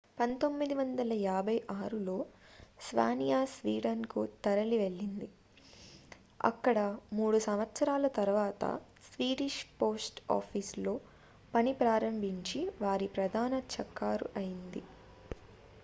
[0.17, 2.15] 1956లో
[2.79, 5.27] స్వానియా స్వీడన్ కు తరలివెళ్లింది
[6.41, 6.77] అక్కడ
[7.13, 8.63] మూడు సంవత్సరాల తరువాత
[9.07, 10.95] స్వీడిష్ పోస్ట్ ఆఫీస్ లో
[11.53, 14.83] పని ప్రారంభించి వారి ప్రధాన చెక్కారుఅయ్యారు